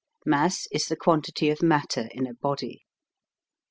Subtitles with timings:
[0.25, 2.85] Mass is the quantity of matter in a body.